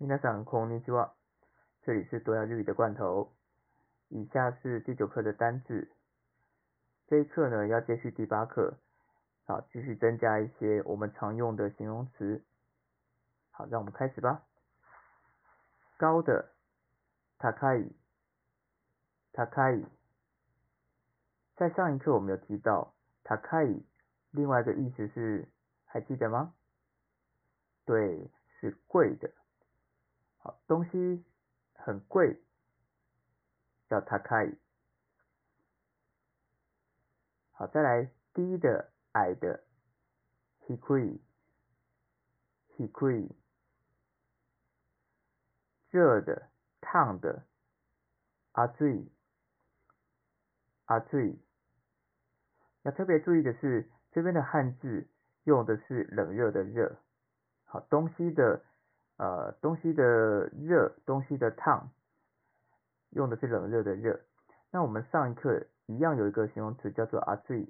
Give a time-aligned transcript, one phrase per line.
[0.00, 1.12] 皆さんこんにちは，
[1.82, 3.32] 这里是多亚日语的罐头。
[4.08, 5.90] 以下是第九课的单字。
[7.08, 8.78] 这一课呢要接续第八课，
[9.46, 12.44] 好，继续增加一些我们常用的形容词。
[13.50, 14.42] 好，让我们开始吧。
[15.96, 16.52] 高的，
[17.38, 17.90] 高い，
[19.32, 19.86] 高い。
[21.56, 22.94] 在上一课我们有提到，
[23.24, 23.82] 高い，
[24.30, 25.48] 另外一个意思是，
[25.86, 26.52] 还记得吗？
[27.86, 28.30] 对，
[28.60, 29.32] 是贵的。
[30.70, 31.24] 好，东西
[31.74, 32.40] 很贵，
[33.88, 34.56] 叫高い。
[37.50, 39.64] 好，再来低的、矮的，
[40.60, 41.20] 低い、
[42.76, 43.28] 低い。
[45.90, 46.48] 热的、
[46.80, 47.44] 烫的，
[48.52, 49.08] 熱い、
[50.86, 51.40] 熱い。
[52.82, 55.08] 要特别注意的是，这边的汉字
[55.42, 57.02] 用的是冷热的热。
[57.64, 58.64] 好，东西的
[59.20, 61.88] 呃东西的热，东西的烫，
[63.10, 64.20] 用的是冷热的热。
[64.70, 67.68] 那我们上一课一样有一个形容词叫做熱い，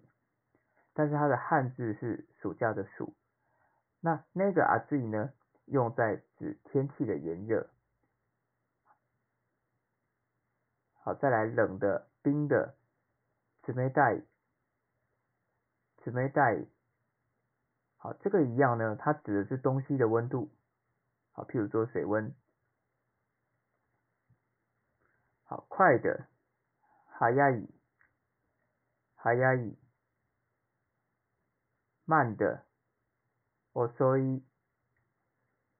[0.92, 3.14] 但是它的汉字是暑假的暑。
[4.00, 5.32] 那那个熱い呢，
[5.66, 7.68] 用在指天气的炎热。
[11.02, 12.74] 好，再来冷的、冰的，
[13.62, 14.22] 冷たい、
[16.04, 16.66] 冷たい。
[17.98, 20.50] 好，这个一样呢，它指的是东西的温度。
[21.32, 22.34] 好，譬如说水温。
[25.44, 26.28] 好，快的，
[27.18, 27.68] 速い、
[29.16, 29.76] 速い。
[32.06, 32.64] 慢的，
[33.72, 34.42] 遅い、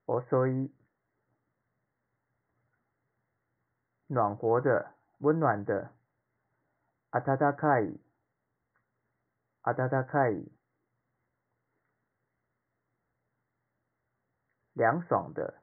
[0.05, 0.71] 遅い。
[4.07, 4.93] 暖和的。
[5.19, 5.89] 温暖的，
[7.09, 7.99] あたたかい、
[9.63, 10.47] あたたかい。
[14.81, 15.61] 凉爽的，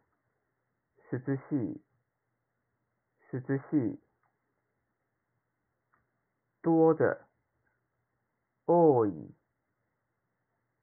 [1.11, 1.83] 十之系，
[3.31, 4.01] 十之系。
[6.61, 7.29] 多的，
[8.65, 9.35] 多い、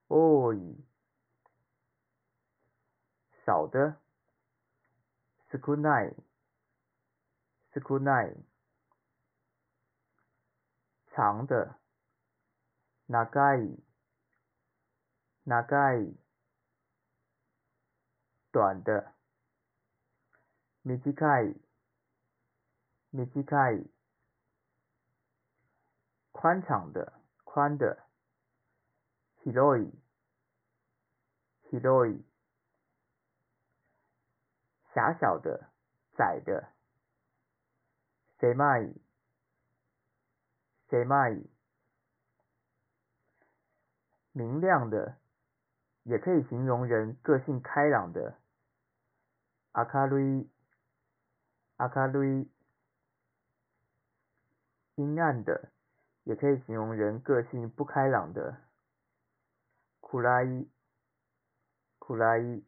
[0.07, 0.85] 多い。
[3.43, 3.99] 少的，
[5.51, 6.15] 少ない、
[7.73, 8.45] 少ない。
[11.13, 11.75] 长的，
[13.07, 13.83] 長い、
[15.43, 16.15] 長い。
[18.55, 19.13] 短的，
[20.83, 21.55] 短い、
[23.11, 23.91] 短い。
[26.31, 28.07] 宽敞的，宽的，
[29.43, 29.91] 広い、
[31.69, 32.25] 広い。
[34.93, 35.71] 狭小的，
[36.17, 36.73] 窄的，
[38.39, 39.01] 狭い。
[40.89, 41.49] 狭い。
[44.33, 45.17] 明亮的，
[46.03, 48.39] 也可以形容人个性开朗的。
[49.75, 50.49] 明るい、
[51.77, 52.49] 明るい。
[54.95, 55.71] 阴暗的，
[56.23, 58.57] 也可以形容人个性不开朗的。
[60.01, 60.67] 暗い、
[61.99, 62.63] 暗い。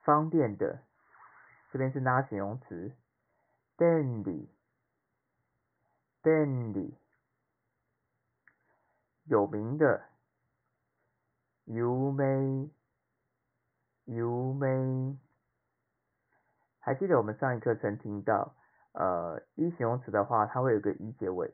[0.00, 0.82] 方便的，
[1.70, 2.96] 这边是拉形容词。
[3.76, 4.48] 便利。
[6.22, 6.98] 便利，
[9.26, 10.08] 有名的，
[11.66, 12.59] 有名，
[17.01, 18.53] 记得我们上一课曾听到，
[18.91, 21.51] 呃，一形容词的话，它会有个一结尾。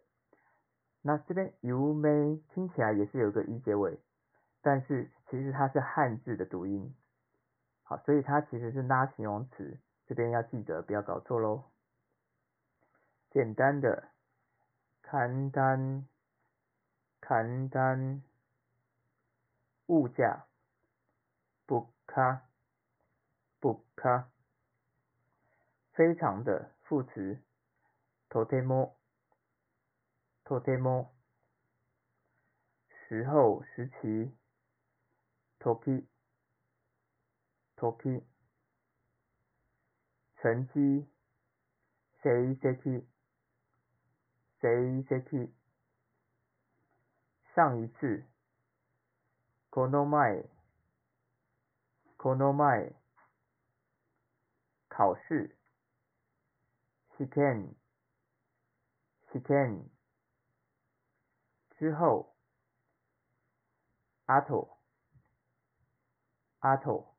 [1.02, 3.98] 那这边有名听起来也是有个一结尾，
[4.62, 6.94] 但是其实它是汉字的读音。
[7.84, 11.64] 好，所以它其实是拉形容词，这边要记得不要搞错喽。
[13.32, 14.10] 简单的。
[15.10, 16.06] 简单，
[17.22, 18.22] 简单，
[19.86, 20.46] 物价，
[21.66, 22.42] 不卡，
[23.62, 24.28] 不卡，
[25.97, 27.43] 非常的副词，
[28.29, 28.97] とても，
[30.45, 31.13] とても，
[33.09, 34.33] 时候时期，
[35.59, 36.07] とき，
[37.77, 38.25] とき，
[40.43, 41.07] 成绩，
[42.23, 43.05] 成績。
[44.63, 45.53] 谁谁去？
[47.57, 48.25] 上一次。
[49.71, 50.49] この前。
[52.17, 52.95] この前。
[54.89, 55.57] 考试。
[57.19, 57.77] 試験。
[59.33, 59.91] 試験。
[61.79, 62.35] 之后。
[64.27, 64.79] あと。
[66.61, 67.15] あと。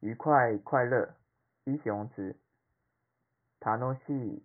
[0.00, 1.16] 愉快快乐。
[1.64, 2.36] 一形容词。
[3.60, 4.42] 楽しい。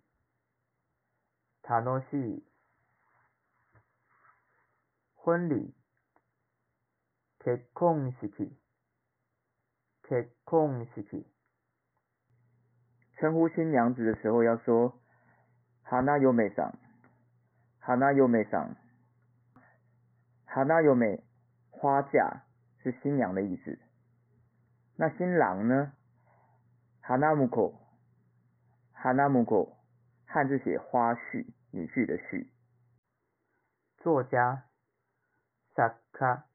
[1.62, 2.42] 楽しい。
[5.14, 5.72] 婚礼。
[7.38, 8.56] 結婚式。
[10.08, 11.26] 结婚式。
[13.19, 14.97] 称呼新娘子的时候要说
[15.83, 16.73] 哈娜优美桑，
[17.79, 18.75] 哈娜优美桑，
[20.45, 21.21] 哈娜优美
[21.69, 22.43] 花嫁
[22.81, 23.77] 是新娘的意思。
[24.95, 25.91] 那新郎呢？
[27.01, 27.73] 哈娜木口，
[28.93, 29.77] 哈娜木口，
[30.25, 32.47] 汉字写花婿，女婿的婿。
[33.97, 34.63] 作家
[35.75, 36.45] 萨卡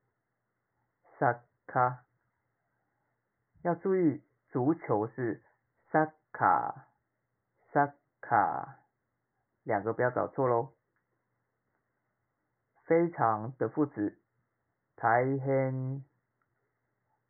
[1.18, 2.04] 萨卡，
[3.62, 5.42] 要注意足球是
[5.93, 6.87] 萨卡
[7.71, 8.79] 萨卡，
[9.63, 10.75] 两个不要搞错喽。
[12.85, 14.19] 非常的副词，
[14.95, 16.03] 太很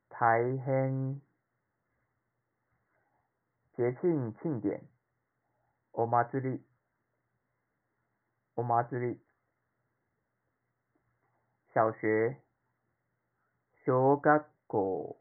[0.10, 1.22] 太很。
[3.74, 4.82] 节庆庆典，
[5.92, 6.66] お祭り
[8.56, 9.20] お祭り。
[11.74, 12.42] 小学
[13.86, 15.16] 小学校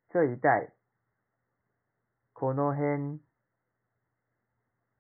[0.10, 0.76] 这一代
[2.34, 3.22] この辺，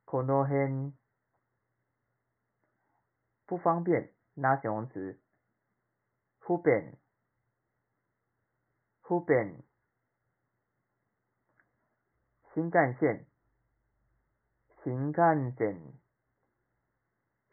[0.05, 0.93] この辺，
[3.46, 5.18] 不方便，拉形容词，
[6.40, 6.98] 不便，
[9.02, 9.62] 不便，
[12.52, 13.26] 新干线。
[14.82, 15.80] 新干线，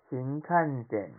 [0.08, 1.12] 新干线。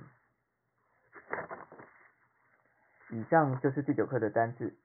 [3.11, 4.79] 以上就是第九课的单词，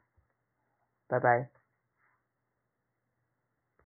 [1.08, 1.59] 拜拜。